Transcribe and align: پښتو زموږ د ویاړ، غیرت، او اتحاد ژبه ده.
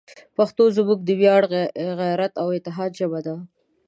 پښتو 0.35 0.63
زموږ 0.77 0.99
د 1.05 1.09
ویاړ، 1.19 1.41
غیرت، 1.99 2.31
او 2.41 2.47
اتحاد 2.57 2.91
ژبه 2.99 3.19
ده. 3.25 3.35